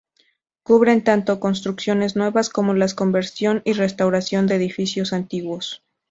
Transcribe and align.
Cubren 0.63 1.03
tanto 1.03 1.39
construcciones 1.39 2.15
nuevas 2.15 2.49
como 2.49 2.73
la 2.73 2.87
conversión 2.91 3.61
y 3.65 3.73
restauración 3.73 4.47
de 4.47 4.55
edificios 4.55 5.13
antiguos. 5.13 5.83